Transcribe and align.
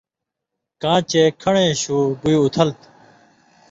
کاں 0.81 0.99
چے 1.09 1.21
کھن٘ڑیں 1.41 1.71
شُو 1.81 1.97
بُوئ 2.19 2.35
اُتھل 2.41 2.69
تھہ۔ 2.79 2.87